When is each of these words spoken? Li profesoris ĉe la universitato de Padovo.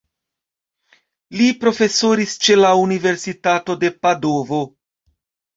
Li 1.41 1.49
profesoris 1.65 2.33
ĉe 2.47 2.57
la 2.63 2.71
universitato 2.87 3.77
de 3.85 3.93
Padovo. 4.07 4.65